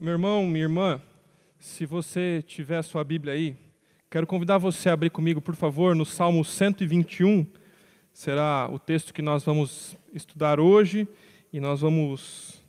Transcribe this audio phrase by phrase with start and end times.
[0.00, 1.02] Meu irmão, minha irmã,
[1.58, 3.56] se você tiver a sua Bíblia aí,
[4.08, 7.44] quero convidar você a abrir comigo, por favor, no Salmo 121.
[8.12, 11.08] Será o texto que nós vamos estudar hoje
[11.52, 12.62] e nós vamos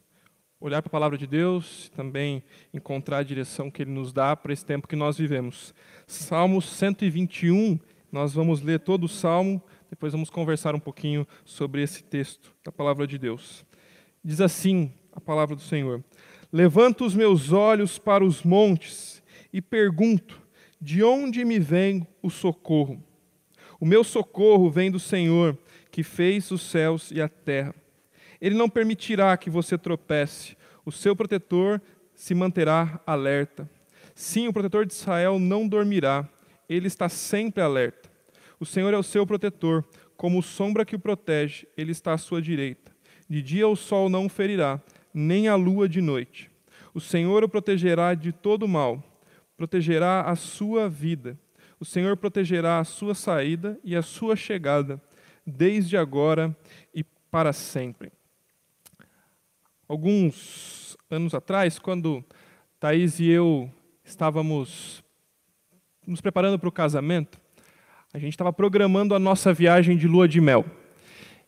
[0.59, 2.41] olhar para a palavra de Deus e também
[2.73, 5.71] encontrar a direção que Ele nos dá para esse tempo que nós vivemos.
[6.07, 7.79] Salmo 121,
[8.11, 12.71] nós vamos ler todo o salmo, depois vamos conversar um pouquinho sobre esse texto da
[12.71, 13.63] palavra de Deus.
[14.23, 16.03] Diz assim a palavra do Senhor:
[16.51, 19.21] Levanto os meus olhos para os montes
[19.53, 20.41] e pergunto:
[20.81, 23.03] de onde me vem o socorro?
[23.79, 25.57] O meu socorro vem do Senhor,
[25.91, 27.73] que fez os céus e a terra.
[28.41, 30.57] Ele não permitirá que você tropece.
[30.85, 31.81] O seu protetor
[32.15, 33.69] se manterá alerta.
[34.15, 36.27] Sim, o protetor de Israel não dormirá.
[36.67, 38.09] Ele está sempre alerta.
[38.59, 39.85] O Senhor é o seu protetor,
[40.17, 42.91] como sombra que o protege, ele está à sua direita.
[43.29, 44.81] De dia o sol não o ferirá,
[45.13, 46.49] nem a lua de noite.
[46.93, 49.03] O Senhor o protegerá de todo mal,
[49.57, 51.37] protegerá a sua vida.
[51.79, 55.01] O Senhor protegerá a sua saída e a sua chegada,
[55.45, 56.55] desde agora
[56.93, 58.11] e para sempre
[59.89, 62.23] alguns anos atrás, quando
[62.79, 63.67] Thaís e eu
[64.03, 65.03] estávamos
[66.05, 67.41] nos preparando para o casamento,
[68.13, 70.63] a gente estava programando a nossa viagem de lua de mel.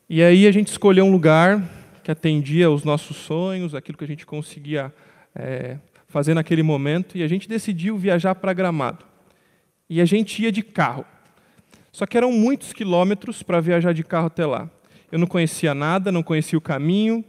[0.09, 1.63] E aí a gente escolheu um lugar
[2.11, 4.93] atendia os nossos sonhos, aquilo que a gente conseguia
[5.33, 9.05] é, fazer naquele momento, e a gente decidiu viajar para Gramado.
[9.89, 11.05] E a gente ia de carro.
[11.91, 14.69] Só que eram muitos quilômetros para viajar de carro até lá.
[15.11, 17.23] Eu não conhecia nada, não conhecia o caminho,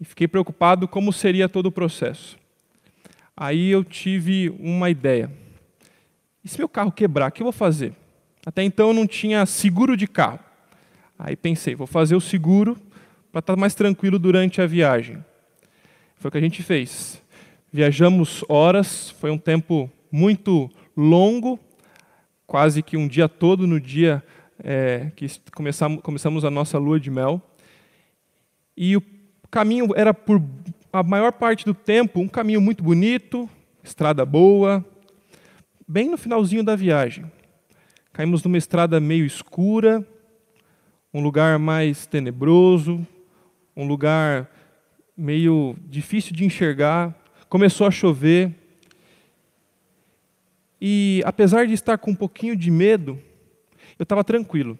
[0.00, 2.36] e fiquei preocupado como seria todo o processo.
[3.36, 5.30] Aí eu tive uma ideia.
[6.44, 7.94] E se meu carro quebrar, o que eu vou fazer?
[8.44, 10.40] Até então eu não tinha seguro de carro.
[11.18, 12.76] Aí pensei, vou fazer o seguro
[13.32, 15.24] para estar mais tranquilo durante a viagem.
[16.16, 17.20] Foi o que a gente fez.
[17.72, 21.58] Viajamos horas, foi um tempo muito longo,
[22.46, 24.22] quase que um dia todo no dia
[24.62, 27.40] é, que começamos, começamos a nossa lua de mel.
[28.76, 29.02] E o
[29.50, 30.40] caminho era, por
[30.92, 33.48] a maior parte do tempo, um caminho muito bonito,
[33.82, 34.84] estrada boa,
[35.88, 37.24] bem no finalzinho da viagem.
[38.12, 40.06] Caímos numa estrada meio escura,
[41.14, 43.06] um lugar mais tenebroso,
[43.76, 44.50] um lugar
[45.16, 47.14] meio difícil de enxergar.
[47.48, 48.54] Começou a chover.
[50.80, 53.18] E apesar de estar com um pouquinho de medo,
[53.98, 54.78] eu estava tranquilo.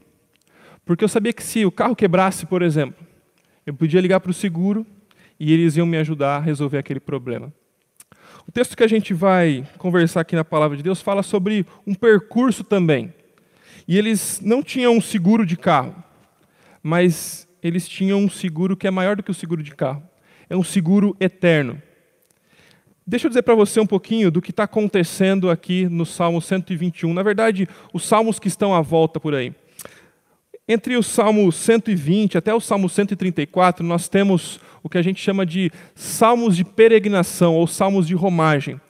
[0.85, 3.07] Porque eu sabia que se o carro quebrasse, por exemplo,
[3.65, 4.85] eu podia ligar para o seguro
[5.39, 7.53] e eles iam me ajudar a resolver aquele problema.
[8.47, 11.95] O texto que a gente vai conversar aqui na palavra de Deus fala sobre um
[11.95, 13.15] percurso também.
[13.87, 15.95] E eles não tinham um seguro de carro,
[16.83, 20.03] mas eles tinham um seguro que é maior do que o seguro de carro.
[20.51, 21.81] É um seguro eterno.
[23.07, 27.13] Deixa eu dizer para você um pouquinho do que está acontecendo aqui no Salmo 121.
[27.13, 29.55] Na verdade, os salmos que estão à volta por aí.
[30.69, 35.45] Entre o Salmo 120 até o Salmo 134, nós temos o que a gente chama
[35.45, 38.81] de salmos de peregrinação ou salmos de romagem.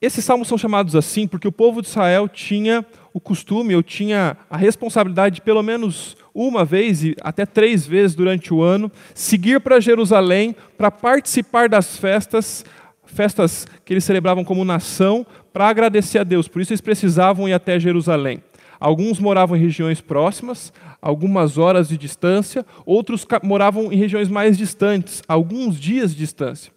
[0.00, 4.36] Esses salmos são chamados assim porque o povo de Israel tinha o costume, ou tinha
[4.48, 9.60] a responsabilidade de pelo menos uma vez e até três vezes durante o ano seguir
[9.60, 12.64] para Jerusalém para participar das festas,
[13.04, 16.46] festas que eles celebravam como nação, para agradecer a Deus.
[16.46, 18.42] Por isso eles precisavam ir até Jerusalém.
[18.78, 25.22] Alguns moravam em regiões próximas, algumas horas de distância, outros moravam em regiões mais distantes,
[25.26, 26.72] alguns dias de distância.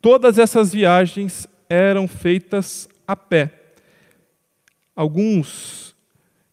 [0.00, 3.59] Todas essas viagens eram feitas a pé.
[5.00, 5.96] Alguns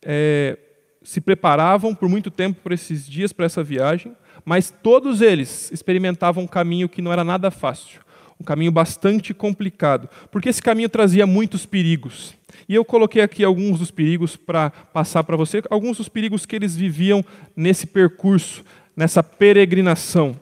[0.01, 0.57] é,
[1.03, 4.15] se preparavam por muito tempo para esses dias, para essa viagem,
[4.45, 7.99] mas todos eles experimentavam um caminho que não era nada fácil,
[8.39, 12.35] um caminho bastante complicado, porque esse caminho trazia muitos perigos.
[12.69, 16.55] E eu coloquei aqui alguns dos perigos para passar para você, alguns dos perigos que
[16.55, 18.63] eles viviam nesse percurso,
[18.95, 20.39] nessa peregrinação.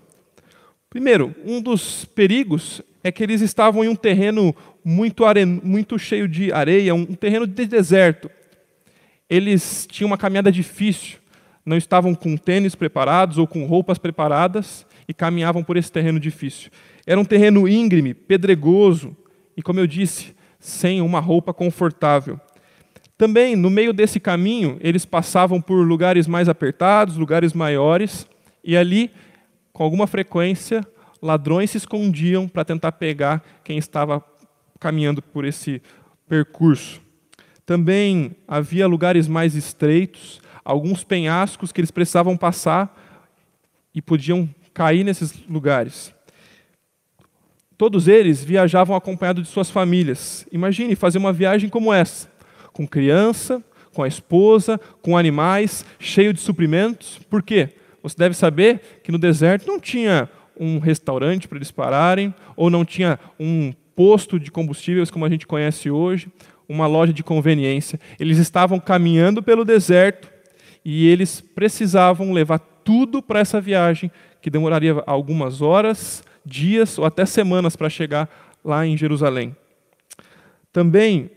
[0.92, 4.56] Primeiro, um dos perigos é que eles estavam em um terreno
[4.86, 5.24] muito,
[5.64, 8.30] muito cheio de areia, um terreno de deserto.
[9.28, 11.18] Eles tinham uma caminhada difícil,
[11.66, 16.70] não estavam com tênis preparados ou com roupas preparadas e caminhavam por esse terreno difícil.
[17.08, 19.18] Era um terreno íngreme, pedregoso
[19.58, 22.40] e, como eu disse, sem uma roupa confortável.
[23.18, 28.28] Também, no meio desse caminho, eles passavam por lugares mais apertados, lugares maiores,
[28.64, 29.10] e ali,
[29.74, 30.86] com alguma frequência,
[31.22, 34.24] ladrões se escondiam para tentar pegar quem estava
[34.80, 35.82] caminhando por esse
[36.28, 37.02] percurso.
[37.66, 42.96] Também havia lugares mais estreitos, alguns penhascos que eles precisavam passar
[43.94, 46.14] e podiam cair nesses lugares.
[47.78, 50.48] Todos eles viajavam acompanhados de suas famílias.
[50.52, 52.30] Imagine fazer uma viagem como essa,
[52.72, 53.64] com criança,
[53.94, 57.20] com a esposa, com animais, cheio de suprimentos.
[57.30, 57.70] Por quê?
[58.04, 62.86] Você deve saber que no deserto não tinha um restaurante para eles pararem, ou não
[62.86, 66.28] tinha um posto de combustíveis como a gente conhece hoje,
[66.68, 68.00] uma loja de conveniência.
[68.20, 70.30] Eles estavam caminhando pelo deserto
[70.84, 74.12] e eles precisavam levar tudo para essa viagem,
[74.42, 78.30] que demoraria algumas horas, dias ou até semanas para chegar
[78.64, 79.56] lá em Jerusalém.
[80.72, 81.32] Também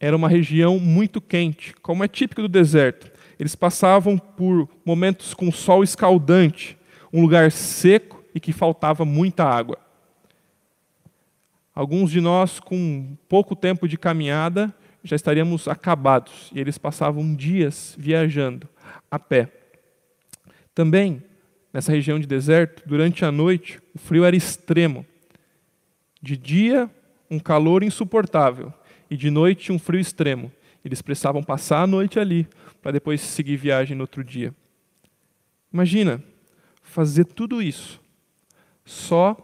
[0.00, 3.10] era uma região muito quente, como é típico do deserto.
[3.38, 6.76] Eles passavam por momentos com sol escaldante,
[7.12, 9.78] um lugar seco e que faltava muita água.
[11.78, 17.94] Alguns de nós, com pouco tempo de caminhada, já estaríamos acabados, e eles passavam dias
[17.96, 18.68] viajando
[19.08, 19.48] a pé.
[20.74, 21.22] Também,
[21.72, 25.06] nessa região de deserto, durante a noite, o frio era extremo.
[26.20, 26.90] De dia,
[27.30, 28.74] um calor insuportável,
[29.08, 30.50] e de noite, um frio extremo.
[30.84, 32.48] Eles precisavam passar a noite ali,
[32.82, 34.52] para depois seguir viagem no outro dia.
[35.72, 36.20] Imagina
[36.82, 38.00] fazer tudo isso
[38.84, 39.36] só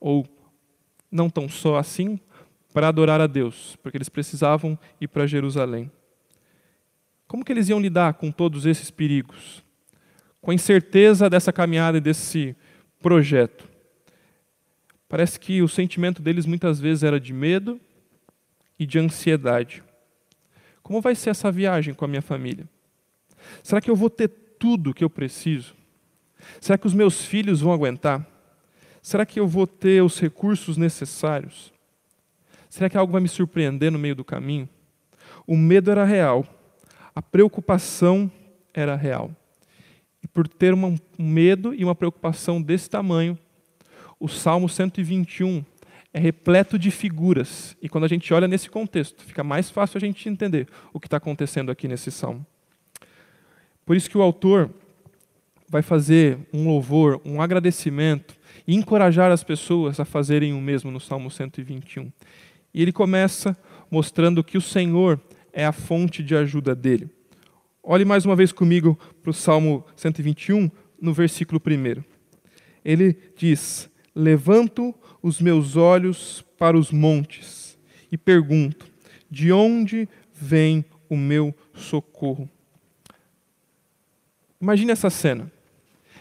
[0.00, 0.26] ou
[1.10, 2.18] não tão só assim
[2.72, 5.90] para adorar a Deus, porque eles precisavam ir para Jerusalém.
[7.26, 9.64] Como que eles iam lidar com todos esses perigos?
[10.40, 12.54] Com a incerteza dessa caminhada e desse
[13.00, 13.68] projeto.
[15.08, 17.80] Parece que o sentimento deles muitas vezes era de medo
[18.78, 19.82] e de ansiedade.
[20.82, 22.68] Como vai ser essa viagem com a minha família?
[23.62, 25.74] Será que eu vou ter tudo que eu preciso?
[26.60, 28.26] Será que os meus filhos vão aguentar?
[29.06, 31.72] Será que eu vou ter os recursos necessários?
[32.68, 34.68] Será que algo vai me surpreender no meio do caminho?
[35.46, 36.44] O medo era real,
[37.14, 38.28] a preocupação
[38.74, 39.30] era real.
[40.24, 43.38] E por ter um medo e uma preocupação desse tamanho,
[44.18, 45.64] o Salmo 121
[46.12, 47.76] é repleto de figuras.
[47.80, 51.06] E quando a gente olha nesse contexto, fica mais fácil a gente entender o que
[51.06, 52.44] está acontecendo aqui nesse salmo.
[53.84, 54.68] Por isso que o autor
[55.68, 58.36] vai fazer um louvor, um agradecimento
[58.66, 62.10] e encorajar as pessoas a fazerem o mesmo no Salmo 121.
[62.74, 63.56] E ele começa
[63.90, 65.20] mostrando que o Senhor
[65.52, 67.08] é a fonte de ajuda dele.
[67.82, 70.70] Olhe mais uma vez comigo para o Salmo 121,
[71.00, 72.02] no versículo 1.
[72.84, 77.78] Ele diz: Levanto os meus olhos para os montes
[78.10, 78.86] e pergunto:
[79.30, 82.50] de onde vem o meu socorro?
[84.60, 85.50] Imagine essa cena.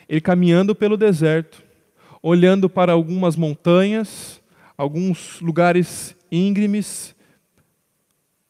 [0.08, 1.65] Ele caminhando pelo deserto,
[2.28, 4.42] olhando para algumas montanhas,
[4.76, 7.16] alguns lugares íngremes,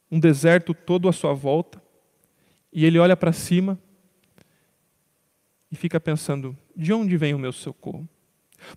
[0.10, 1.84] um deserto todo à sua volta,
[2.72, 3.78] e ele olha para cima
[5.70, 8.08] e fica pensando: de onde vem o meu socorro?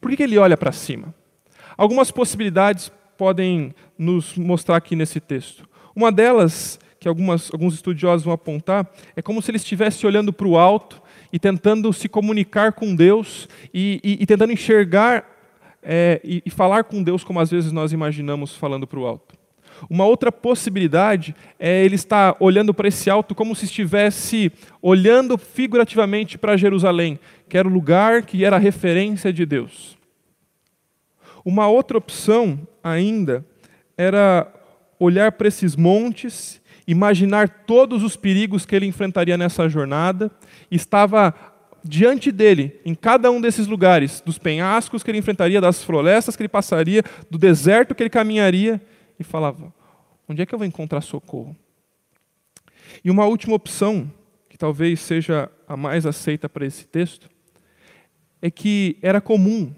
[0.01, 1.15] Por que, ele olha para cima?
[1.77, 5.69] Algumas possibilidades podem nos mostrar aqui nesse texto.
[5.95, 10.49] Uma delas, que algumas, alguns estudiosos vão apontar, é como se ele estivesse olhando para
[10.49, 11.01] o alto
[11.33, 15.25] e tentando se comunicar com Deus e, e, e tentando enxergar
[15.83, 19.37] é, e, e falar com Deus como às vezes nós imaginamos falando para o alto.
[19.89, 24.51] Uma outra possibilidade é ele estar olhando para esse alto como se estivesse
[24.83, 29.97] olhando figurativamente para Jerusalém, que era o lugar que era a referência de Deus.
[31.45, 33.45] Uma outra opção ainda
[33.97, 34.53] era
[34.99, 40.31] olhar para esses montes, imaginar todos os perigos que ele enfrentaria nessa jornada,
[40.71, 41.35] estava
[41.85, 46.43] diante dele, em cada um desses lugares, dos penhascos que ele enfrentaria, das florestas que
[46.43, 48.81] ele passaria, do deserto que ele caminharia,
[49.21, 49.73] e falava:
[50.29, 51.55] onde é que eu vou encontrar socorro?
[53.05, 54.11] E uma última opção,
[54.49, 57.29] que talvez seja a mais aceita para esse texto,
[58.41, 59.73] é que era comum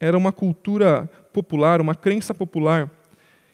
[0.00, 2.90] era uma cultura popular, uma crença popular,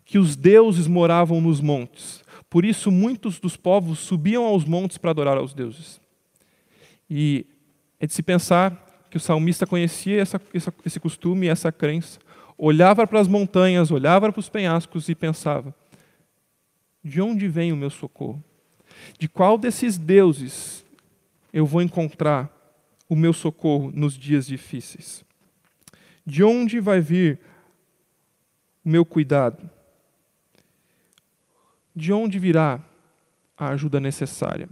[0.04, 2.22] que os deuses moravam nos montes.
[2.54, 6.00] Por isso, muitos dos povos subiam aos montes para adorar aos deuses.
[7.10, 7.44] E
[7.98, 10.40] é de se pensar que o salmista conhecia essa,
[10.84, 12.20] esse costume, essa crença,
[12.56, 15.74] olhava para as montanhas, olhava para os penhascos e pensava:
[17.02, 18.40] de onde vem o meu socorro?
[19.18, 20.84] De qual desses deuses
[21.52, 22.48] eu vou encontrar
[23.08, 25.24] o meu socorro nos dias difíceis?
[26.24, 27.40] De onde vai vir
[28.84, 29.73] o meu cuidado?
[31.94, 32.84] De onde virá
[33.56, 34.68] a ajuda necessária?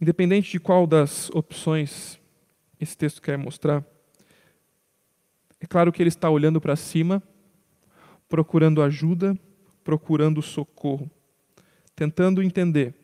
[0.00, 2.20] Independente de qual das opções
[2.80, 3.84] esse texto quer mostrar,
[5.60, 7.22] é claro que ele está olhando para cima,
[8.28, 9.38] procurando ajuda,
[9.82, 11.10] procurando socorro,
[11.94, 12.94] tentando entender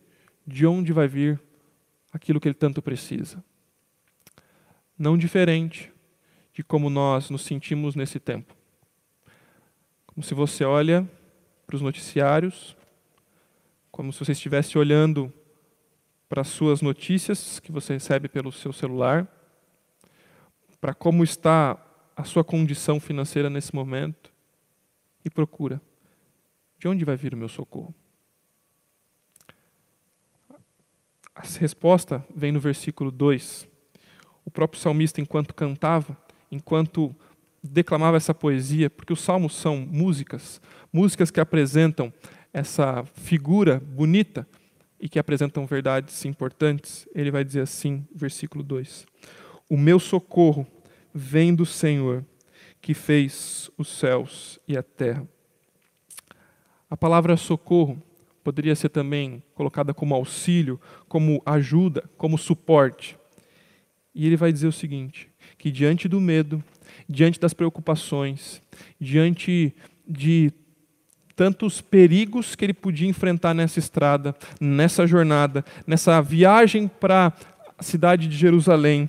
[0.46, 1.40] de onde vai vir
[2.12, 3.42] aquilo que ele tanto precisa.
[4.98, 5.92] Não diferente
[6.52, 8.54] de como nós nos sentimos nesse tempo.
[10.06, 11.08] Como se você olha
[11.70, 12.76] para os noticiários,
[13.92, 15.32] como se você estivesse olhando
[16.28, 19.28] para as suas notícias que você recebe pelo seu celular,
[20.80, 21.78] para como está
[22.16, 24.32] a sua condição financeira nesse momento
[25.24, 25.80] e procura:
[26.76, 27.94] de onde vai vir o meu socorro?
[31.36, 33.68] A resposta vem no versículo 2.
[34.44, 36.18] O próprio salmista, enquanto cantava,
[36.50, 37.14] enquanto
[37.62, 40.60] declamava essa poesia, porque os salmos são músicas,
[40.92, 42.12] músicas que apresentam
[42.52, 44.46] essa figura bonita
[45.00, 49.06] e que apresentam verdades importantes, ele vai dizer assim, versículo 2:
[49.68, 50.66] O meu socorro
[51.14, 52.24] vem do Senhor,
[52.80, 55.26] que fez os céus e a terra.
[56.88, 58.02] A palavra socorro
[58.42, 63.16] poderia ser também colocada como auxílio, como ajuda, como suporte.
[64.14, 66.62] E ele vai dizer o seguinte: que diante do medo,
[67.08, 68.62] diante das preocupações,
[68.98, 69.74] diante
[70.06, 70.52] de
[71.40, 77.32] tantos perigos que ele podia enfrentar nessa estrada, nessa jornada, nessa viagem para
[77.78, 79.08] a cidade de Jerusalém,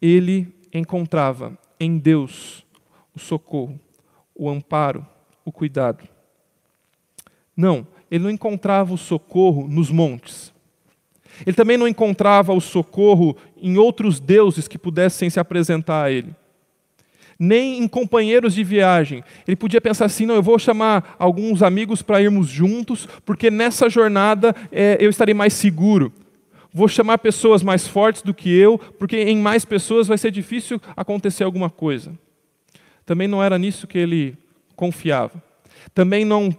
[0.00, 2.64] ele encontrava em Deus
[3.12, 3.80] o socorro,
[4.32, 5.04] o amparo,
[5.44, 6.08] o cuidado.
[7.56, 10.52] Não, ele não encontrava o socorro nos montes.
[11.44, 16.32] Ele também não encontrava o socorro em outros deuses que pudessem se apresentar a ele.
[17.38, 19.22] Nem em companheiros de viagem.
[19.46, 23.88] Ele podia pensar assim: não, eu vou chamar alguns amigos para irmos juntos, porque nessa
[23.88, 26.12] jornada é, eu estarei mais seguro.
[26.72, 30.80] Vou chamar pessoas mais fortes do que eu, porque em mais pessoas vai ser difícil
[30.96, 32.12] acontecer alguma coisa.
[33.06, 34.36] Também não era nisso que ele
[34.76, 35.42] confiava.
[35.94, 36.54] Também não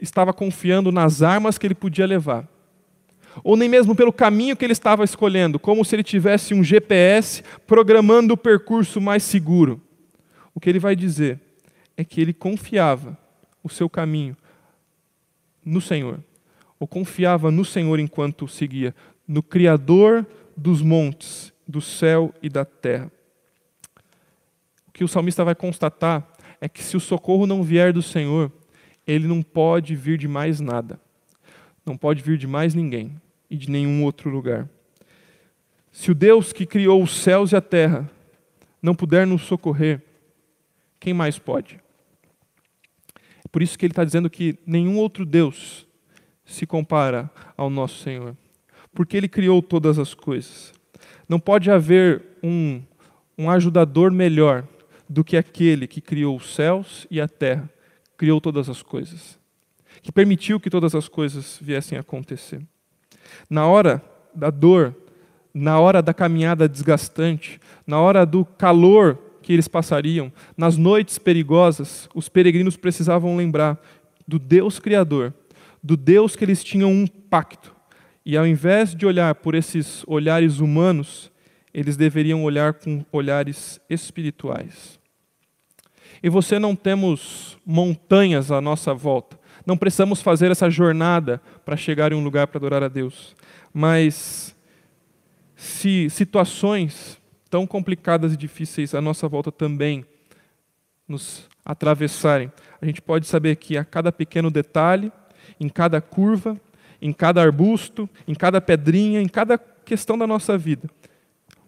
[0.00, 2.48] estava confiando nas armas que ele podia levar
[3.42, 7.42] ou nem mesmo pelo caminho que ele estava escolhendo, como se ele tivesse um GPS
[7.66, 9.80] programando o percurso mais seguro.
[10.56, 11.38] O que ele vai dizer
[11.98, 13.16] é que ele confiava
[13.62, 14.34] o seu caminho
[15.62, 16.18] no Senhor,
[16.80, 18.94] ou confiava no Senhor enquanto seguia,
[19.28, 23.12] no Criador dos montes, do céu e da terra.
[24.88, 26.26] O que o salmista vai constatar
[26.58, 28.50] é que se o socorro não vier do Senhor,
[29.06, 30.98] ele não pode vir de mais nada,
[31.84, 33.20] não pode vir de mais ninguém
[33.50, 34.66] e de nenhum outro lugar.
[35.92, 38.10] Se o Deus que criou os céus e a terra
[38.80, 40.05] não puder nos socorrer,
[41.06, 41.78] quem mais pode?
[43.14, 45.86] É por isso que ele está dizendo que nenhum outro Deus
[46.44, 48.36] se compara ao nosso Senhor,
[48.92, 50.72] porque ele criou todas as coisas.
[51.28, 52.82] Não pode haver um,
[53.38, 54.66] um ajudador melhor
[55.08, 57.70] do que aquele que criou os céus e a terra,
[58.16, 59.38] criou todas as coisas,
[60.02, 62.60] que permitiu que todas as coisas viessem a acontecer.
[63.48, 64.02] Na hora
[64.34, 64.92] da dor,
[65.54, 72.08] na hora da caminhada desgastante, na hora do calor que eles passariam, nas noites perigosas,
[72.12, 73.80] os peregrinos precisavam lembrar
[74.26, 75.32] do Deus Criador,
[75.80, 77.72] do Deus que eles tinham um pacto.
[78.24, 81.30] E ao invés de olhar por esses olhares humanos,
[81.72, 84.98] eles deveriam olhar com olhares espirituais.
[86.20, 89.38] E você não temos montanhas à nossa volta.
[89.64, 93.36] Não precisamos fazer essa jornada para chegar em um lugar para adorar a Deus.
[93.72, 94.56] Mas
[95.54, 100.04] se situações tão complicadas e difíceis à nossa volta também
[101.06, 105.12] nos atravessarem, a gente pode saber que a cada pequeno detalhe,
[105.60, 106.60] em cada curva,
[107.00, 110.88] em cada arbusto, em cada pedrinha, em cada questão da nossa vida,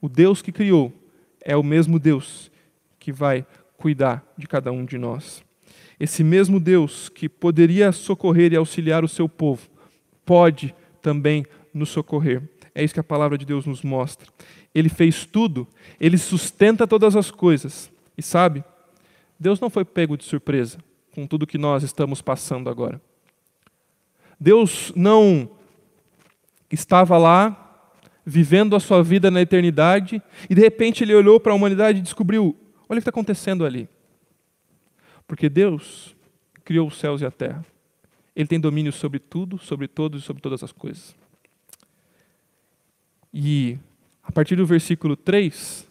[0.00, 0.92] o Deus que criou
[1.40, 2.50] é o mesmo Deus
[2.98, 5.42] que vai cuidar de cada um de nós.
[5.98, 9.68] Esse mesmo Deus que poderia socorrer e auxiliar o seu povo,
[10.24, 12.42] pode também nos socorrer.
[12.74, 14.28] É isso que a palavra de Deus nos mostra.
[14.74, 15.66] Ele fez tudo,
[16.00, 17.90] ele sustenta todas as coisas.
[18.16, 18.64] E sabe,
[19.38, 20.78] Deus não foi pego de surpresa
[21.12, 23.00] com tudo que nós estamos passando agora.
[24.38, 25.50] Deus não
[26.70, 27.64] estava lá
[28.24, 32.02] vivendo a sua vida na eternidade e de repente ele olhou para a humanidade e
[32.02, 32.56] descobriu:
[32.88, 33.88] olha o que está acontecendo ali.
[35.26, 36.14] Porque Deus
[36.64, 37.64] criou os céus e a terra.
[38.34, 41.16] Ele tem domínio sobre tudo, sobre todos e sobre todas as coisas.
[43.32, 43.78] E
[44.28, 45.86] a partir do versículo 3,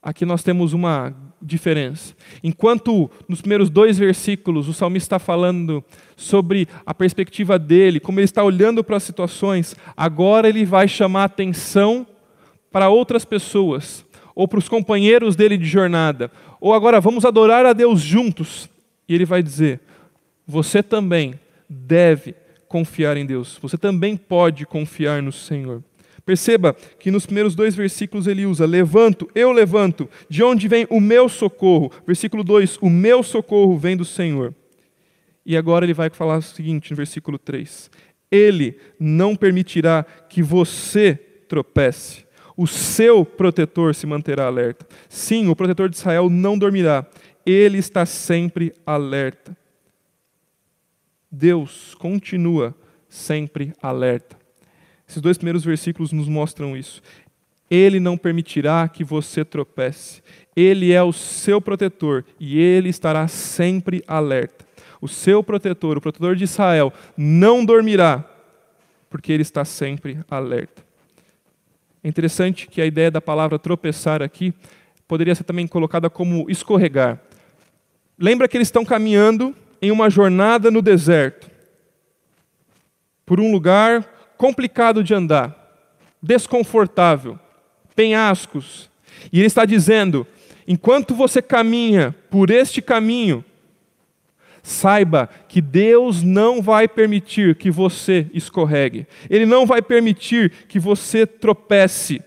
[0.00, 2.14] aqui nós temos uma diferença.
[2.42, 8.26] Enquanto nos primeiros dois versículos o salmista está falando sobre a perspectiva dele, como ele
[8.26, 12.06] está olhando para as situações, agora ele vai chamar atenção
[12.70, 16.30] para outras pessoas, ou para os companheiros dele de jornada,
[16.60, 18.70] ou agora vamos adorar a Deus juntos.
[19.08, 19.80] E ele vai dizer:
[20.46, 21.34] você também
[21.68, 22.36] deve
[22.68, 25.82] confiar em Deus, você também pode confiar no Senhor.
[26.26, 31.00] Perceba que nos primeiros dois versículos ele usa: levanto, eu levanto, de onde vem o
[31.00, 31.92] meu socorro?
[32.04, 34.52] Versículo 2: o meu socorro vem do Senhor.
[35.44, 37.88] E agora ele vai falar o seguinte no versículo 3:
[38.28, 41.14] Ele não permitirá que você
[41.48, 42.26] tropece.
[42.56, 44.84] O seu protetor se manterá alerta.
[45.08, 47.06] Sim, o protetor de Israel não dormirá.
[47.44, 49.56] Ele está sempre alerta.
[51.30, 52.74] Deus continua
[53.08, 54.45] sempre alerta.
[55.08, 57.02] Esses dois primeiros versículos nos mostram isso.
[57.70, 60.22] Ele não permitirá que você tropece.
[60.54, 64.64] Ele é o seu protetor e ele estará sempre alerta.
[65.00, 68.24] O seu protetor, o protetor de Israel, não dormirá,
[69.10, 70.82] porque ele está sempre alerta.
[72.02, 74.54] É interessante que a ideia da palavra tropeçar aqui
[75.06, 77.20] poderia ser também colocada como escorregar.
[78.18, 81.50] Lembra que eles estão caminhando em uma jornada no deserto,
[83.26, 85.54] por um lugar complicado de andar,
[86.22, 87.38] desconfortável,
[87.94, 88.90] penhascos.
[89.32, 90.26] E ele está dizendo:
[90.66, 93.44] enquanto você caminha por este caminho,
[94.62, 101.26] saiba que Deus não vai permitir que você escorregue, Ele não vai permitir que você
[101.26, 102.20] tropece.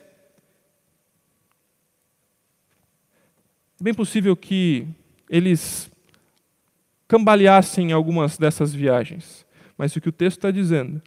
[3.80, 4.88] É bem possível que
[5.30, 5.90] eles
[7.08, 9.46] cambaleassem algumas dessas viagens,
[9.78, 11.02] mas o que o texto está dizendo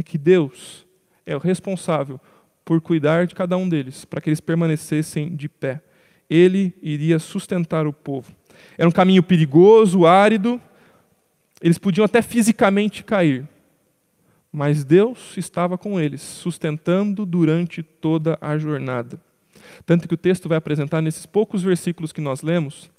[0.00, 0.86] é que Deus
[1.24, 2.20] é o responsável
[2.64, 5.80] por cuidar de cada um deles, para que eles permanecessem de pé.
[6.28, 8.32] Ele iria sustentar o povo.
[8.76, 10.60] Era um caminho perigoso, árido,
[11.60, 13.46] eles podiam até fisicamente cair,
[14.50, 19.20] mas Deus estava com eles, sustentando durante toda a jornada.
[19.84, 22.90] Tanto que o texto vai apresentar nesses poucos versículos que nós lemos,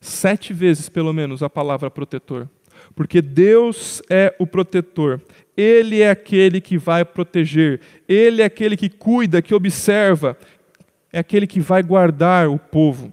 [0.00, 2.48] sete vezes pelo menos a palavra protetor.
[2.94, 5.20] Porque Deus é o protetor,
[5.56, 10.36] Ele é aquele que vai proteger, Ele é aquele que cuida, que observa,
[11.12, 13.12] é aquele que vai guardar o povo.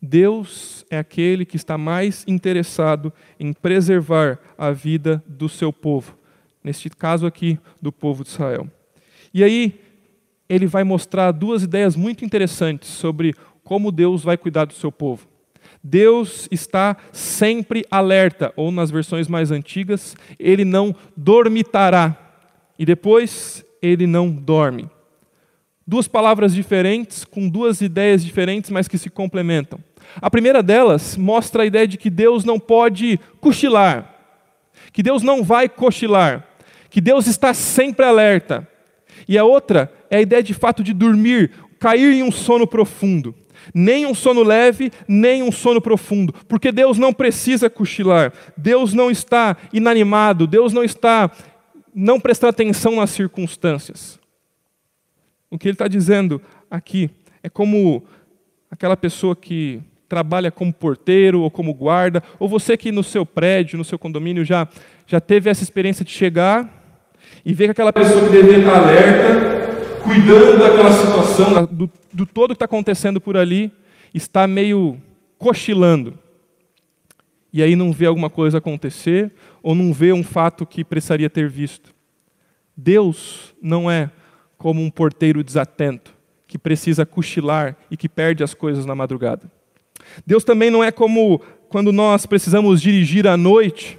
[0.00, 6.16] Deus é aquele que está mais interessado em preservar a vida do seu povo,
[6.62, 8.70] neste caso aqui, do povo de Israel.
[9.32, 9.80] E aí,
[10.48, 15.26] ele vai mostrar duas ideias muito interessantes sobre como Deus vai cuidar do seu povo.
[15.88, 22.16] Deus está sempre alerta, ou nas versões mais antigas, ele não dormitará.
[22.76, 24.90] E depois, ele não dorme.
[25.86, 29.78] Duas palavras diferentes, com duas ideias diferentes, mas que se complementam.
[30.20, 34.12] A primeira delas mostra a ideia de que Deus não pode cochilar,
[34.92, 36.48] que Deus não vai cochilar,
[36.90, 38.66] que Deus está sempre alerta.
[39.28, 43.32] E a outra é a ideia de fato de dormir, cair em um sono profundo.
[43.74, 49.10] Nem um sono leve, nem um sono profundo, porque Deus não precisa cochilar, Deus não
[49.10, 51.30] está inanimado, Deus não está
[51.94, 54.18] não prestando atenção nas circunstâncias.
[55.50, 57.08] O que ele está dizendo aqui
[57.42, 58.04] é como
[58.70, 63.78] aquela pessoa que trabalha como porteiro ou como guarda, ou você que no seu prédio,
[63.78, 64.68] no seu condomínio já,
[65.06, 66.70] já teve essa experiência de chegar
[67.44, 69.55] e ver que aquela pessoa que deveria estar alerta,
[70.06, 73.72] cuidando daquela situação, do, do todo que está acontecendo por ali,
[74.14, 74.96] está meio
[75.38, 76.18] cochilando.
[77.52, 81.48] E aí não vê alguma coisa acontecer, ou não vê um fato que precisaria ter
[81.48, 81.94] visto.
[82.76, 84.10] Deus não é
[84.56, 86.14] como um porteiro desatento,
[86.46, 89.50] que precisa cochilar e que perde as coisas na madrugada.
[90.24, 93.98] Deus também não é como quando nós precisamos dirigir à noite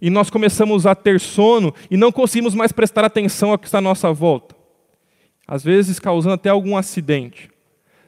[0.00, 3.78] e nós começamos a ter sono e não conseguimos mais prestar atenção ao que está
[3.78, 4.54] à nossa volta.
[5.46, 7.50] Às vezes causando até algum acidente.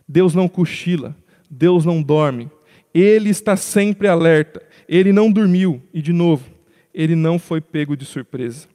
[0.06, 1.16] Deus não cochila,
[1.50, 2.50] Deus não dorme.
[2.92, 4.62] Ele está sempre alerta.
[4.88, 6.48] Ele não dormiu e, de novo,
[6.94, 8.66] ele não foi pego de surpresa.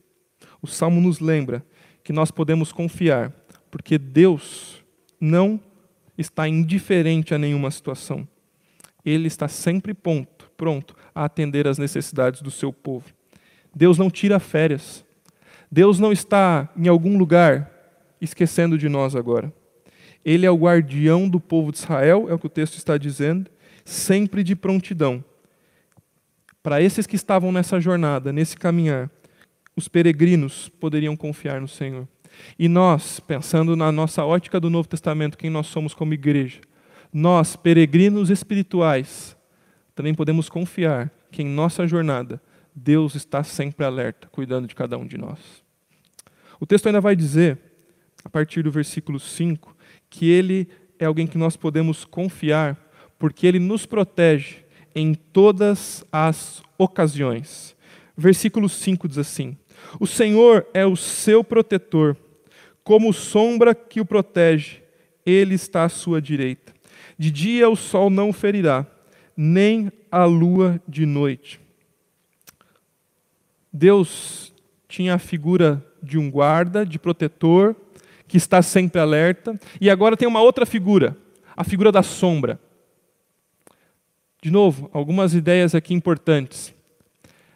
[0.61, 1.65] O salmo nos lembra
[2.03, 3.33] que nós podemos confiar,
[3.71, 4.83] porque Deus
[5.19, 5.59] não
[6.17, 8.27] está indiferente a nenhuma situação
[9.05, 13.05] ele está sempre pronto, pronto a atender às necessidades do seu povo.
[13.75, 15.03] Deus não tira férias.
[15.71, 17.69] Deus não está em algum lugar
[18.25, 19.53] esquecendo de nós agora.
[20.23, 23.49] Ele é o guardião do povo de Israel, é o que o texto está dizendo,
[23.83, 25.23] sempre de prontidão.
[26.61, 29.09] Para esses que estavam nessa jornada, nesse caminhar,
[29.75, 32.07] os peregrinos poderiam confiar no Senhor.
[32.57, 36.61] E nós, pensando na nossa ótica do Novo Testamento, quem nós somos como igreja,
[37.11, 39.35] nós, peregrinos espirituais,
[39.93, 42.41] também podemos confiar que em nossa jornada
[42.73, 45.39] Deus está sempre alerta, cuidando de cada um de nós.
[46.59, 47.59] O texto ainda vai dizer,
[48.23, 49.75] a partir do versículo 5,
[50.09, 52.77] que Ele é alguém que nós podemos confiar,
[53.17, 54.63] porque Ele nos protege
[54.95, 57.75] em todas as ocasiões.
[58.15, 59.57] Versículo 5 diz assim:
[59.99, 62.15] O Senhor é o seu protetor,
[62.83, 64.81] Como sombra que o protege,
[65.25, 66.73] ele está à sua direita.
[67.17, 68.85] De dia o sol não o ferirá,
[69.37, 71.61] nem a lua de noite.
[73.71, 74.53] Deus
[74.87, 77.75] tinha a figura de um guarda, de protetor,
[78.33, 81.15] que está sempre alerta, e agora tem uma outra figura,
[81.55, 82.59] a figura da sombra.
[84.41, 86.73] De novo, algumas ideias aqui importantes.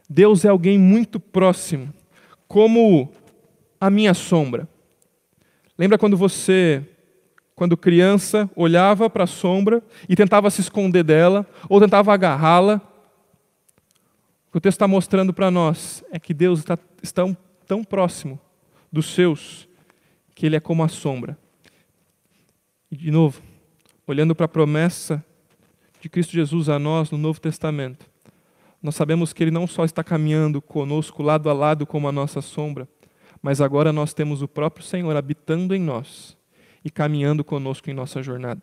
[0.08, 1.92] Deus é alguém muito próximo,
[2.48, 3.12] como
[3.82, 4.70] a minha sombra.
[5.76, 6.86] Lembra quando você,
[7.56, 12.76] quando criança, olhava para a sombra e tentava se esconder dela, ou tentava agarrá-la?
[14.48, 17.24] O que o texto está mostrando para nós é que Deus está, está
[17.66, 18.40] tão próximo
[18.92, 19.68] dos seus
[20.38, 21.36] que Ele é como a sombra.
[22.91, 23.41] E, de novo,
[24.06, 25.26] olhando para a promessa
[26.00, 28.06] de Cristo Jesus a nós no Novo Testamento,
[28.80, 32.39] nós sabemos que Ele não só está caminhando conosco lado a lado como a nossa
[32.39, 32.88] sombra,
[33.41, 36.38] mas agora nós temos o próprio Senhor habitando em nós
[36.86, 38.62] e caminhando conosco em nossa jornada.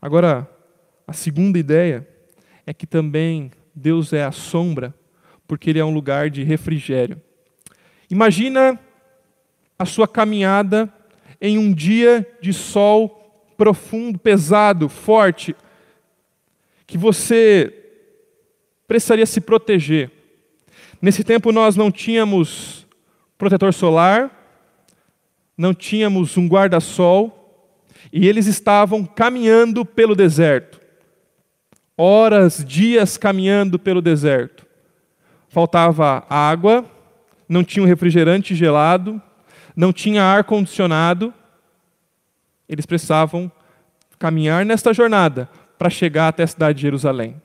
[0.00, 0.48] Agora,
[1.04, 2.08] a segunda ideia
[2.64, 4.94] é que também Deus é a sombra,
[5.48, 7.20] porque Ele é um lugar de refrigério.
[8.08, 8.78] Imagina
[9.78, 10.92] a sua caminhada
[11.40, 15.54] em um dia de sol profundo, pesado, forte,
[16.86, 17.72] que você
[18.86, 20.10] precisaria se proteger.
[21.00, 22.86] Nesse tempo nós não tínhamos
[23.36, 24.30] protetor solar,
[25.56, 27.32] não tínhamos um guarda-sol,
[28.12, 30.80] e eles estavam caminhando pelo deserto.
[31.96, 34.66] Horas, dias caminhando pelo deserto.
[35.48, 36.84] Faltava água,
[37.48, 39.20] não tinha um refrigerante gelado,
[39.76, 41.32] não tinha ar condicionado.
[42.66, 43.52] Eles precisavam
[44.18, 47.40] caminhar nesta jornada para chegar até a cidade de Jerusalém.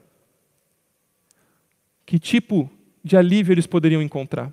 [2.06, 2.72] Que tipo
[3.04, 4.52] de alívio eles poderiam encontrar?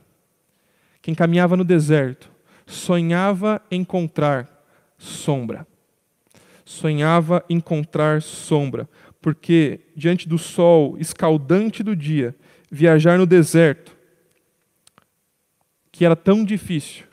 [1.01, 2.31] Quem caminhava no deserto
[2.67, 4.49] sonhava encontrar
[4.99, 5.67] sombra.
[6.65, 8.87] Sonhava encontrar sombra,
[9.23, 12.37] porque diante do sol escaldante do dia,
[12.71, 13.97] viajar no deserto,
[15.91, 17.08] que era tão difícil,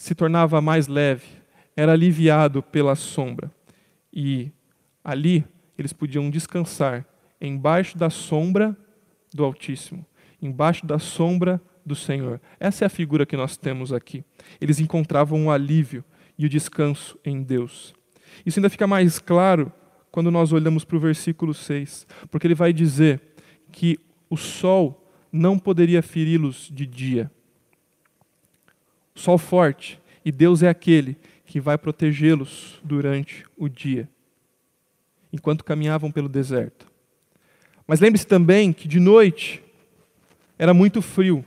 [0.00, 1.26] se tornava mais leve,
[1.76, 3.52] era aliviado pela sombra.
[4.10, 4.50] E
[5.04, 5.44] ali
[5.76, 7.04] eles podiam descansar
[7.38, 8.74] embaixo da sombra
[9.30, 10.06] do Altíssimo,
[10.40, 12.40] embaixo da sombra do Senhor.
[12.58, 14.24] Essa é a figura que nós temos aqui.
[14.58, 16.02] Eles encontravam o alívio
[16.38, 17.94] e o descanso em Deus.
[18.46, 19.70] Isso ainda fica mais claro
[20.10, 23.20] quando nós olhamos para o versículo 6, porque ele vai dizer
[23.70, 23.98] que
[24.30, 27.30] o sol não poderia feri-los de dia.
[29.20, 34.08] Sol forte, e Deus é aquele que vai protegê-los durante o dia,
[35.30, 36.90] enquanto caminhavam pelo deserto.
[37.86, 39.62] Mas lembre-se também que de noite
[40.58, 41.44] era muito frio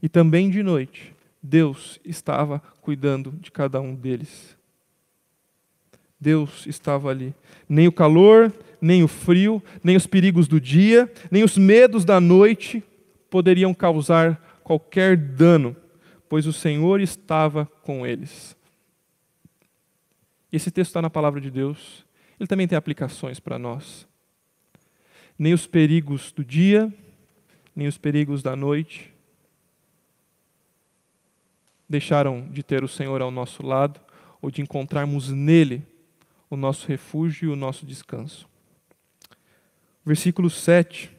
[0.00, 4.56] e também de noite Deus estava cuidando de cada um deles.
[6.20, 7.34] Deus estava ali.
[7.68, 12.20] Nem o calor, nem o frio, nem os perigos do dia, nem os medos da
[12.20, 12.84] noite
[13.28, 15.74] poderiam causar qualquer dano,
[16.30, 18.56] pois o Senhor estava com eles.
[20.50, 22.06] Esse texto está na palavra de Deus.
[22.38, 24.08] Ele também tem aplicações para nós
[25.40, 26.92] nem os perigos do dia,
[27.74, 29.10] nem os perigos da noite
[31.88, 33.98] deixaram de ter o Senhor ao nosso lado
[34.42, 35.82] ou de encontrarmos nele
[36.50, 38.46] o nosso refúgio e o nosso descanso.
[40.04, 41.10] Versículo 7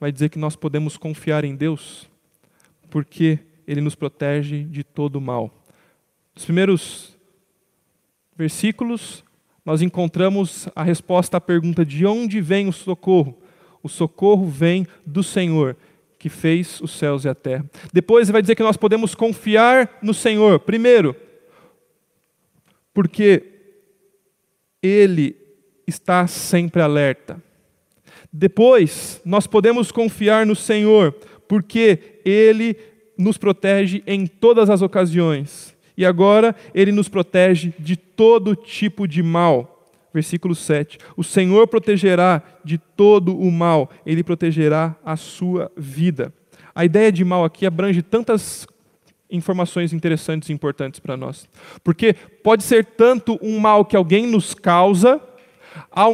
[0.00, 2.10] vai dizer que nós podemos confiar em Deus
[2.90, 3.38] porque
[3.70, 5.50] ele nos protege de todo mal.
[6.34, 7.16] Nos primeiros
[8.36, 9.24] versículos,
[9.64, 13.40] nós encontramos a resposta à pergunta de onde vem o socorro
[13.82, 15.76] o socorro vem do Senhor,
[16.18, 17.64] que fez os céus e a terra.
[17.92, 20.60] Depois ele vai dizer que nós podemos confiar no Senhor.
[20.60, 21.16] Primeiro,
[22.92, 23.42] porque
[24.82, 25.36] Ele
[25.86, 27.42] está sempre alerta.
[28.32, 31.12] Depois, nós podemos confiar no Senhor,
[31.48, 32.76] porque Ele
[33.20, 35.76] nos protege em todas as ocasiões.
[35.96, 39.76] E agora, Ele nos protege de todo tipo de mal
[40.12, 40.98] versículo 7.
[41.16, 46.32] O Senhor protegerá de todo o mal, ele protegerá a sua vida.
[46.74, 48.66] A ideia de mal aqui abrange tantas
[49.30, 51.48] informações interessantes e importantes para nós.
[51.84, 55.20] Porque pode ser tanto um mal que alguém nos causa,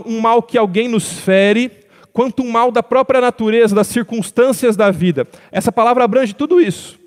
[0.04, 1.70] um mal que alguém nos fere,
[2.16, 5.28] quanto um mal da própria natureza, das circunstâncias da vida.
[5.52, 6.98] Essa palavra abrange tudo isso.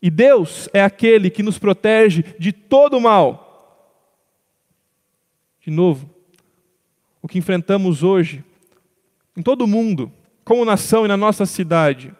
[0.00, 3.92] E Deus é aquele que nos protege de todo o mal.
[5.60, 6.08] De novo,
[7.20, 8.42] o que enfrentamos hoje,
[9.36, 10.10] em todo o mundo,
[10.42, 12.14] como nação e na nossa cidade,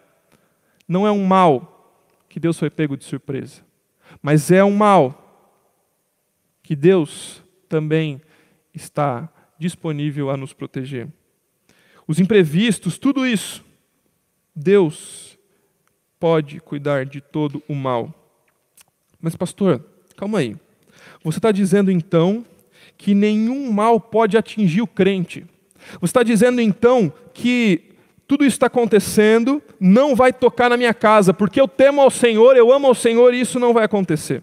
[0.86, 3.62] não é um mal que Deus foi pego de surpresa.
[4.20, 5.48] mas é um mal
[6.62, 8.20] que Deus também
[8.74, 9.26] está
[9.58, 11.08] disponível a nos proteger.
[12.06, 13.64] Os imprevistos, tudo isso,
[14.54, 15.36] Deus
[16.20, 18.14] pode cuidar de todo o mal.
[19.20, 19.84] Mas, pastor,
[20.16, 20.56] calma aí.
[21.22, 22.44] Você está dizendo então
[22.96, 25.44] que nenhum mal pode atingir o crente.
[26.00, 31.32] Você está dizendo então que tudo isso está acontecendo, não vai tocar na minha casa,
[31.32, 34.42] porque eu temo ao Senhor, eu amo ao Senhor e isso não vai acontecer.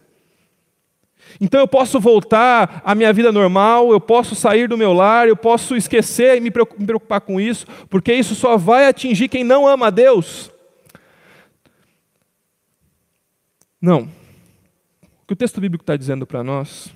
[1.39, 5.35] Então eu posso voltar à minha vida normal, eu posso sair do meu lar, eu
[5.35, 9.87] posso esquecer e me preocupar com isso, porque isso só vai atingir quem não ama
[9.87, 10.51] a Deus.
[13.81, 14.03] Não.
[15.21, 16.93] O que o texto bíblico está dizendo para nós,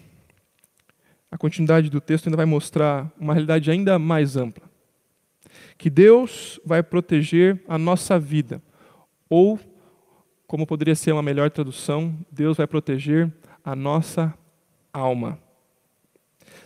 [1.30, 4.64] a continuidade do texto ainda vai mostrar uma realidade ainda mais ampla.
[5.78, 8.62] Que Deus vai proteger a nossa vida,
[9.30, 9.60] ou,
[10.48, 13.32] como poderia ser uma melhor tradução, Deus vai proteger
[13.68, 14.34] a nossa
[14.94, 15.38] alma.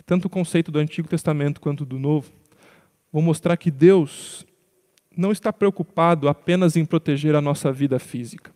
[0.06, 2.30] Tanto o conceito do Antigo Testamento quanto do Novo
[3.12, 4.46] vão mostrar que Deus
[5.16, 8.52] não está preocupado apenas em proteger a nossa vida física.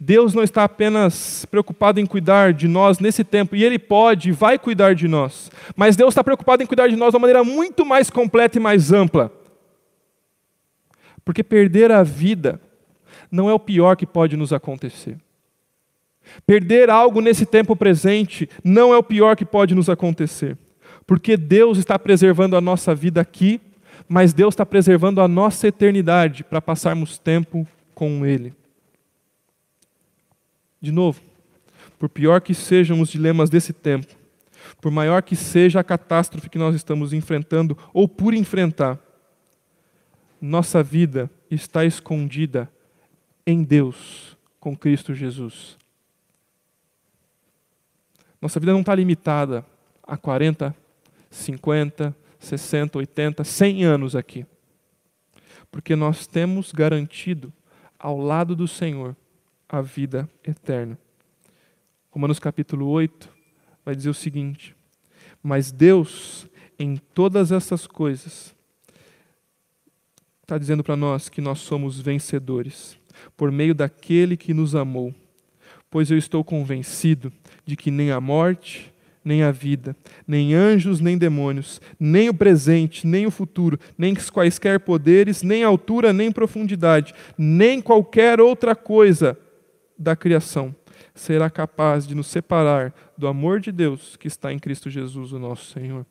[0.00, 4.32] Deus não está apenas preocupado em cuidar de nós nesse tempo, e Ele pode e
[4.32, 7.44] vai cuidar de nós, mas Deus está preocupado em cuidar de nós de uma maneira
[7.44, 9.32] muito mais completa e mais ampla.
[11.24, 12.60] Porque perder a vida
[13.30, 15.16] não é o pior que pode nos acontecer.
[16.46, 20.56] Perder algo nesse tempo presente não é o pior que pode nos acontecer,
[21.06, 23.60] porque Deus está preservando a nossa vida aqui,
[24.08, 28.52] mas Deus está preservando a nossa eternidade para passarmos tempo com Ele.
[30.80, 31.20] De novo,
[31.98, 34.14] por pior que sejam os dilemas desse tempo,
[34.80, 38.98] por maior que seja a catástrofe que nós estamos enfrentando ou por enfrentar,
[40.40, 42.70] nossa vida está escondida
[43.46, 45.78] em Deus, com Cristo Jesus.
[48.44, 49.64] Nossa vida não está limitada
[50.02, 50.76] a 40,
[51.30, 54.44] 50, 60, 80, 100 anos aqui.
[55.72, 57.50] Porque nós temos garantido
[57.98, 59.16] ao lado do Senhor
[59.66, 60.98] a vida eterna.
[62.10, 63.30] Romanos capítulo 8
[63.82, 64.76] vai dizer o seguinte:
[65.42, 66.46] Mas Deus,
[66.78, 68.54] em todas essas coisas,
[70.42, 72.98] está dizendo para nós que nós somos vencedores,
[73.38, 75.14] por meio daquele que nos amou.
[75.90, 77.32] Pois eu estou convencido
[77.64, 78.92] de que nem a morte,
[79.24, 79.96] nem a vida,
[80.26, 86.12] nem anjos, nem demônios, nem o presente, nem o futuro, nem quaisquer poderes, nem altura,
[86.12, 89.38] nem profundidade, nem qualquer outra coisa
[89.98, 90.74] da criação
[91.14, 95.38] será capaz de nos separar do amor de Deus que está em Cristo Jesus, o
[95.38, 96.04] nosso Senhor.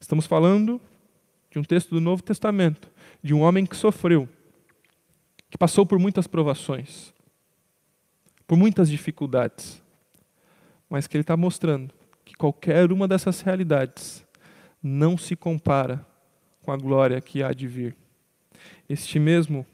[0.00, 0.80] Estamos falando
[1.50, 2.90] de um texto do Novo Testamento,
[3.22, 4.28] de um homem que sofreu,
[5.50, 7.12] que passou por muitas provações,
[8.46, 9.82] por muitas dificuldades,
[10.88, 11.92] mas que ele está mostrando
[12.24, 14.24] que qualquer uma dessas realidades
[14.82, 16.06] não se compara
[16.62, 17.96] com a glória que há de vir.
[18.88, 19.66] Este mesmo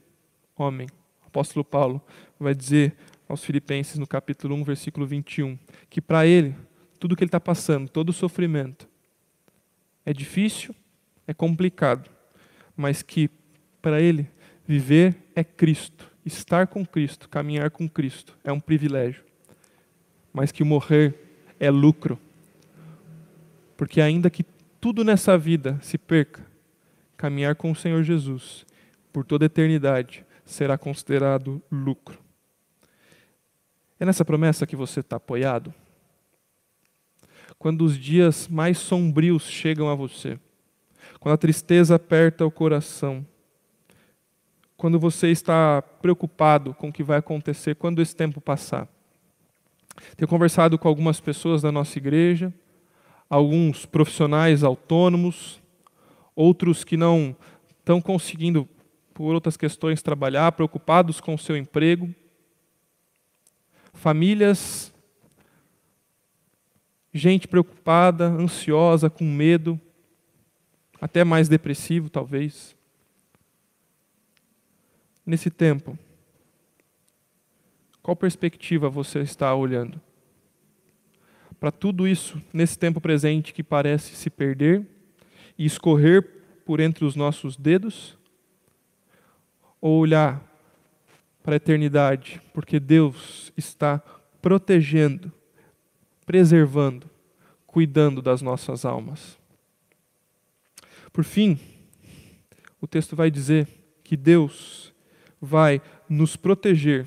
[0.56, 0.88] homem,
[1.26, 2.00] apóstolo Paulo,
[2.38, 2.94] vai dizer
[3.28, 5.58] aos Filipenses no capítulo 1, versículo 21,
[5.88, 6.54] que para ele,
[6.98, 8.88] tudo que ele está passando, todo o sofrimento,
[10.04, 10.74] é difícil,
[11.26, 12.10] é complicado,
[12.76, 13.30] mas que
[13.80, 14.28] para ele
[14.66, 19.24] viver é Cristo estar com Cristo, caminhar com Cristo, é um privilégio.
[20.32, 21.14] Mas que morrer
[21.58, 22.18] é lucro.
[23.76, 24.44] Porque ainda que
[24.80, 26.44] tudo nessa vida se perca,
[27.16, 28.66] caminhar com o Senhor Jesus
[29.12, 32.18] por toda a eternidade será considerado lucro.
[34.00, 35.72] É nessa promessa que você está apoiado?
[37.58, 40.38] Quando os dias mais sombrios chegam a você,
[41.20, 43.24] quando a tristeza aperta o coração,
[44.82, 48.88] quando você está preocupado com o que vai acontecer quando esse tempo passar.
[50.16, 52.52] Tenho conversado com algumas pessoas da nossa igreja,
[53.30, 55.62] alguns profissionais autônomos,
[56.34, 57.36] outros que não
[57.78, 58.68] estão conseguindo,
[59.14, 62.12] por outras questões, trabalhar, preocupados com o seu emprego,
[63.94, 64.92] famílias,
[67.14, 69.80] gente preocupada, ansiosa, com medo,
[71.00, 72.74] até mais depressivo, talvez
[75.24, 75.98] nesse tempo?
[78.02, 80.00] Qual perspectiva você está olhando?
[81.60, 84.84] Para tudo isso, nesse tempo presente que parece se perder
[85.56, 86.22] e escorrer
[86.64, 88.18] por entre os nossos dedos?
[89.80, 90.42] Ou olhar
[91.42, 93.98] para a eternidade, porque Deus está
[94.40, 95.32] protegendo,
[96.26, 97.08] preservando,
[97.66, 99.38] cuidando das nossas almas?
[101.12, 101.58] Por fim,
[102.80, 103.68] o texto vai dizer
[104.02, 104.91] que Deus
[105.42, 107.04] vai nos proteger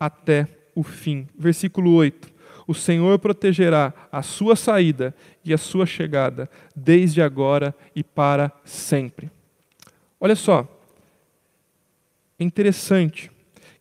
[0.00, 1.28] até o fim.
[1.38, 2.32] Versículo 8:
[2.66, 9.30] O Senhor protegerá a sua saída e a sua chegada, desde agora e para sempre.
[10.18, 10.66] Olha só,
[12.38, 13.30] é interessante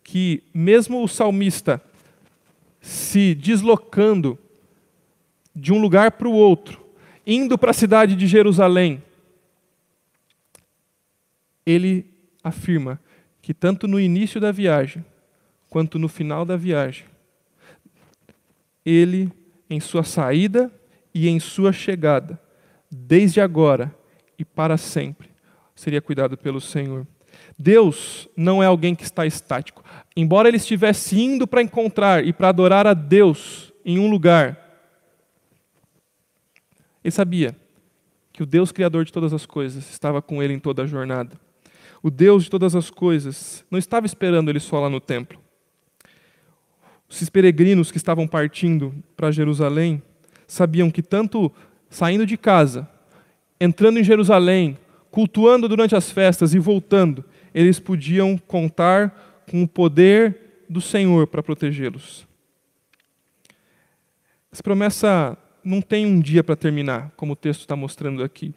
[0.04, 1.82] que, mesmo o salmista
[2.82, 4.38] se deslocando
[5.56, 6.84] de um lugar para o outro,
[7.26, 9.02] indo para a cidade de Jerusalém,
[11.66, 12.06] ele
[12.44, 13.00] afirma
[13.42, 15.04] que tanto no início da viagem
[15.70, 17.06] quanto no final da viagem,
[18.86, 19.32] ele,
[19.70, 20.72] em sua saída
[21.14, 22.40] e em sua chegada,
[22.90, 23.94] desde agora
[24.38, 25.30] e para sempre,
[25.76, 27.08] seria cuidado pelo Senhor.
[27.58, 29.84] Deus não é alguém que está estático.
[30.16, 34.58] Embora ele estivesse indo para encontrar e para adorar a Deus em um lugar,
[37.04, 37.56] ele sabia
[38.34, 41.40] que o Deus Criador de todas as coisas estava com ele em toda a jornada.
[42.04, 45.40] O Deus de todas as coisas não estava esperando ele só lá no templo.
[47.10, 50.02] Esses peregrinos que estavam partindo para Jerusalém
[50.48, 51.52] sabiam que, tanto
[51.90, 52.90] saindo de casa,
[53.60, 54.78] entrando em Jerusalém,
[55.12, 61.44] cultuando durante as festas e voltando, eles podiam contar com o poder do Senhor para
[61.44, 62.26] protegê-los.
[64.52, 68.54] Essa promessa não tem um dia para terminar, como o texto está mostrando aqui.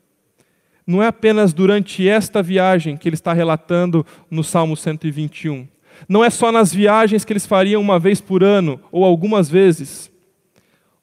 [0.87, 5.67] Não é apenas durante esta viagem que ele está relatando no Salmo 121.
[6.09, 10.11] Não é só nas viagens que eles fariam uma vez por ano ou algumas vezes.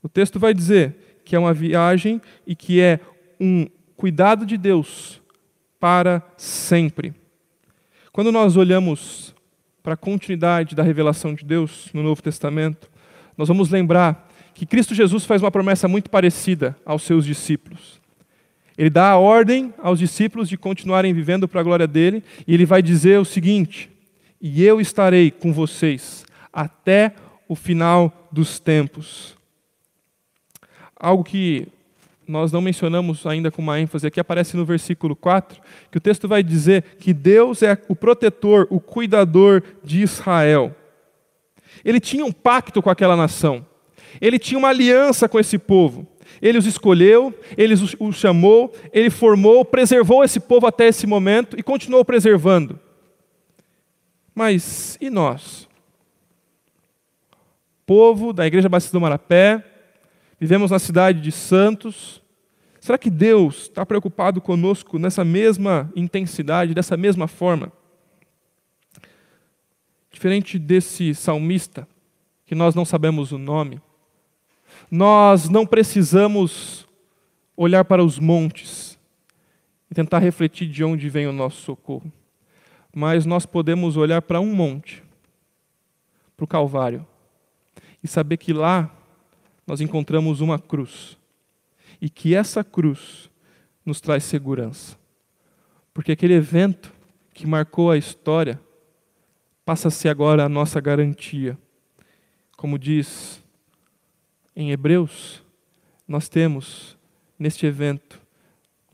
[0.03, 2.99] O texto vai dizer que é uma viagem e que é
[3.39, 5.21] um cuidado de Deus
[5.79, 7.13] para sempre.
[8.11, 9.33] Quando nós olhamos
[9.81, 12.89] para a continuidade da revelação de Deus no Novo Testamento,
[13.37, 18.00] nós vamos lembrar que Cristo Jesus faz uma promessa muito parecida aos seus discípulos.
[18.77, 22.65] Ele dá a ordem aos discípulos de continuarem vivendo para a glória dele, e ele
[22.65, 23.89] vai dizer o seguinte:
[24.41, 27.13] E eu estarei com vocês até
[27.47, 29.35] o final dos tempos.
[30.95, 31.67] Algo que
[32.27, 36.27] nós não mencionamos ainda com uma ênfase aqui, aparece no versículo 4, que o texto
[36.27, 40.73] vai dizer que Deus é o protetor, o cuidador de Israel.
[41.83, 43.65] Ele tinha um pacto com aquela nação.
[44.19, 46.07] Ele tinha uma aliança com esse povo.
[46.41, 51.63] Ele os escolheu, ele os chamou, ele formou, preservou esse povo até esse momento e
[51.63, 52.79] continuou preservando.
[54.33, 55.67] Mas e nós?
[57.85, 59.63] Povo da Igreja Batista do Marapé,
[60.39, 62.21] vivemos na cidade de Santos.
[62.79, 67.71] Será que Deus está preocupado conosco nessa mesma intensidade, dessa mesma forma?
[70.11, 71.87] Diferente desse salmista,
[72.45, 73.81] que nós não sabemos o nome,
[74.91, 76.85] nós não precisamos
[77.55, 78.99] olhar para os montes
[79.89, 82.11] e tentar refletir de onde vem o nosso socorro,
[82.93, 85.01] mas nós podemos olhar para um monte,
[86.35, 87.07] para o Calvário,
[88.03, 88.93] e saber que lá
[89.65, 91.17] nós encontramos uma cruz,
[92.01, 93.29] e que essa cruz
[93.85, 94.97] nos traz segurança,
[95.93, 96.93] porque aquele evento
[97.33, 98.59] que marcou a história
[99.63, 101.57] passa a ser agora a nossa garantia.
[102.57, 103.40] Como diz
[104.55, 105.43] em Hebreus,
[106.07, 106.97] nós temos
[107.37, 108.21] neste evento,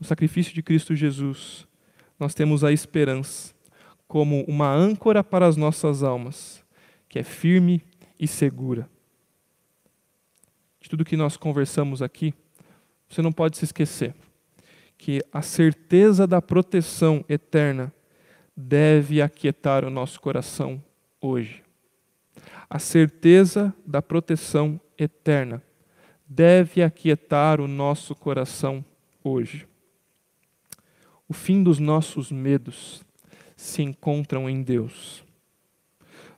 [0.00, 1.66] o sacrifício de Cristo Jesus,
[2.18, 3.54] nós temos a esperança
[4.06, 6.64] como uma âncora para as nossas almas,
[7.08, 7.82] que é firme
[8.18, 8.88] e segura.
[10.80, 12.32] De tudo que nós conversamos aqui,
[13.08, 14.14] você não pode se esquecer
[14.96, 17.92] que a certeza da proteção eterna
[18.56, 20.82] deve aquietar o nosso coração
[21.20, 21.62] hoje.
[22.68, 25.62] A certeza da proteção eterna
[26.28, 28.84] deve aquietar o nosso coração
[29.24, 29.66] hoje.
[31.26, 33.02] O fim dos nossos medos
[33.56, 35.24] se encontram em Deus.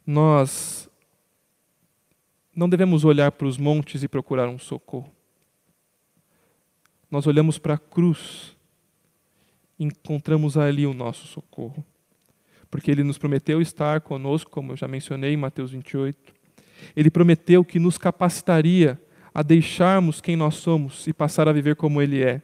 [0.06, 0.88] Nós
[2.54, 5.12] não devemos olhar para os montes e procurar um socorro.
[7.10, 8.56] Nós olhamos para a cruz
[9.78, 11.84] e encontramos ali o nosso socorro.
[12.70, 16.39] Porque ele nos prometeu estar conosco, como eu já mencionei em Mateus 28
[16.96, 19.00] ele prometeu que nos capacitaria
[19.34, 22.42] a deixarmos quem nós somos e passar a viver como Ele é.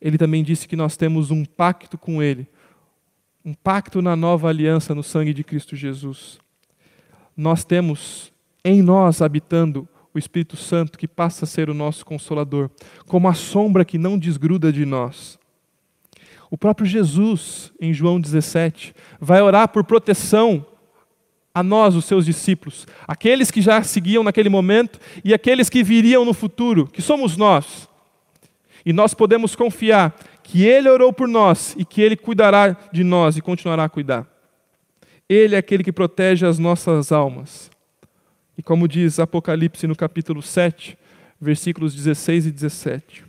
[0.00, 2.46] Ele também disse que nós temos um pacto com Ele,
[3.44, 6.38] um pacto na nova aliança no sangue de Cristo Jesus.
[7.36, 8.32] Nós temos
[8.64, 12.70] em nós habitando o Espírito Santo que passa a ser o nosso consolador,
[13.06, 15.38] como a sombra que não desgruda de nós.
[16.50, 20.64] O próprio Jesus, em João 17, vai orar por proteção
[21.54, 26.24] a nós, os seus discípulos, aqueles que já seguiam naquele momento e aqueles que viriam
[26.24, 27.88] no futuro, que somos nós.
[28.84, 33.36] E nós podemos confiar que Ele orou por nós e que Ele cuidará de nós
[33.36, 34.26] e continuará a cuidar.
[35.28, 37.70] Ele é aquele que protege as nossas almas.
[38.58, 40.98] E como diz Apocalipse no capítulo 7,
[41.40, 43.24] versículos 16 e 17.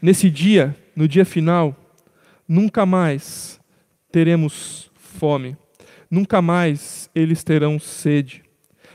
[0.00, 1.76] Nesse dia, no dia final,
[2.48, 3.60] nunca mais
[4.10, 5.56] teremos fome,
[6.10, 8.44] nunca mais eles terão sede.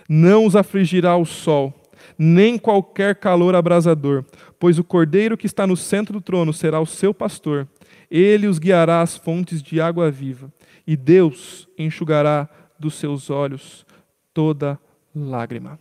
[0.08, 1.74] Não os afligirá o sol,
[2.16, 4.24] nem qualquer calor abrasador,
[4.60, 7.68] pois o cordeiro que está no centro do trono será o seu pastor.
[8.12, 10.54] Ele os guiará às fontes de água viva,
[10.86, 12.48] e Deus enxugará
[12.78, 13.86] dos seus olhos
[14.32, 14.80] toda
[15.16, 15.80] lágrima.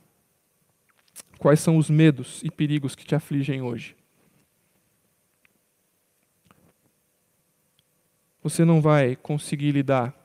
[1.39, 3.95] Quais são os medos e perigos que te afligem hoje?
[8.43, 10.20] Você não vai conseguir lidar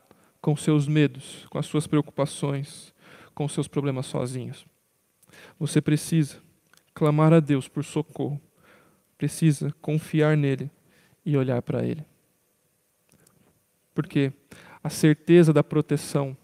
[0.46, 2.94] com seus medos, com as suas preocupações,
[3.34, 4.64] com seus problemas sozinhos.
[5.58, 6.40] Você precisa
[6.94, 8.40] clamar a Deus por socorro,
[9.18, 10.70] precisa confiar nele
[11.26, 12.06] e olhar para ele.
[13.92, 14.32] Porque
[14.84, 16.38] a certeza da proteção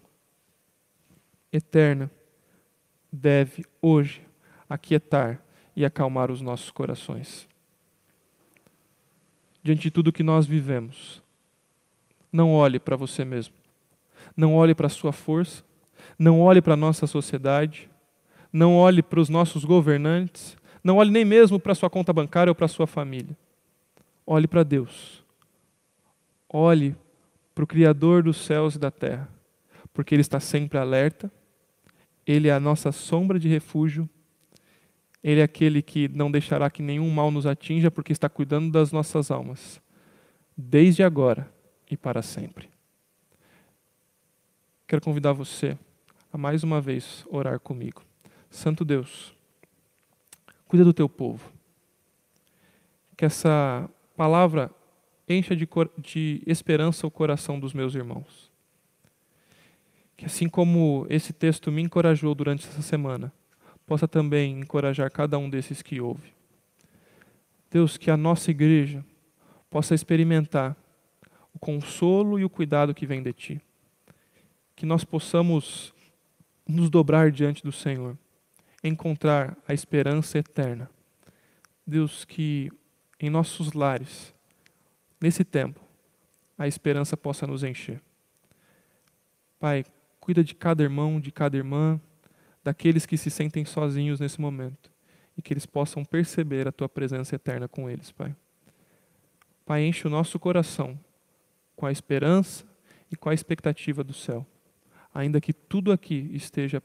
[1.52, 2.10] eterna
[3.12, 4.26] deve hoje
[4.68, 5.40] aquietar
[5.76, 7.48] e acalmar os nossos corações.
[9.62, 11.22] Diante de tudo que nós vivemos,
[12.32, 13.61] não olhe para você mesmo.
[14.36, 15.64] Não olhe para a sua força,
[16.18, 17.90] não olhe para a nossa sociedade,
[18.52, 22.50] não olhe para os nossos governantes, não olhe nem mesmo para a sua conta bancária
[22.50, 23.36] ou para a sua família.
[24.26, 25.24] Olhe para Deus.
[26.48, 26.96] Olhe
[27.54, 29.28] para o Criador dos céus e da terra,
[29.92, 31.30] porque Ele está sempre alerta,
[32.26, 34.08] Ele é a nossa sombra de refúgio
[35.22, 38.90] ele é aquele que não deixará que nenhum mal nos atinja, porque está cuidando das
[38.90, 39.80] nossas almas,
[40.56, 41.48] desde agora
[41.88, 42.68] e para sempre.
[44.92, 45.78] Quero convidar você
[46.30, 48.02] a mais uma vez orar comigo.
[48.50, 49.34] Santo Deus,
[50.68, 51.50] cuida do teu povo.
[53.16, 54.70] Que essa palavra
[55.26, 55.66] encha de,
[55.96, 58.52] de esperança o coração dos meus irmãos.
[60.14, 63.32] Que assim como esse texto me encorajou durante essa semana,
[63.86, 66.34] possa também encorajar cada um desses que ouve.
[67.70, 69.02] Deus, que a nossa igreja
[69.70, 70.76] possa experimentar
[71.54, 73.62] o consolo e o cuidado que vem de Ti.
[74.74, 75.92] Que nós possamos
[76.66, 78.16] nos dobrar diante do Senhor,
[78.82, 80.90] encontrar a esperança eterna.
[81.86, 82.70] Deus, que
[83.20, 84.34] em nossos lares,
[85.20, 85.80] nesse tempo,
[86.56, 88.00] a esperança possa nos encher.
[89.58, 89.84] Pai,
[90.20, 92.00] cuida de cada irmão, de cada irmã
[92.62, 94.90] daqueles que se sentem sozinhos nesse momento
[95.36, 98.34] e que eles possam perceber a tua presença eterna com eles, Pai.
[99.64, 100.98] Pai, enche o nosso coração
[101.74, 102.64] com a esperança
[103.10, 104.46] e com a expectativa do céu,
[105.14, 106.82] ainda que tudo aqui esteja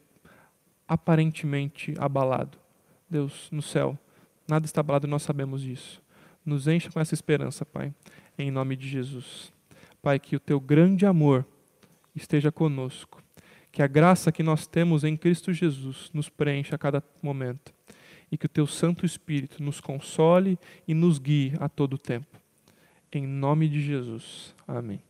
[0.87, 2.57] aparentemente abalado.
[3.09, 3.97] Deus, no céu,
[4.47, 6.01] nada está abalado, nós sabemos disso.
[6.45, 7.93] Nos encha com essa esperança, Pai,
[8.37, 9.51] em nome de Jesus.
[10.01, 11.45] Pai, que o teu grande amor
[12.15, 13.21] esteja conosco
[13.77, 17.71] que a graça que nós temos em Cristo Jesus nos preencha a cada momento
[18.31, 20.57] e que o teu Santo Espírito nos console
[20.87, 22.41] e nos guie a todo tempo.
[23.11, 24.55] Em nome de Jesus.
[24.67, 25.06] Amém.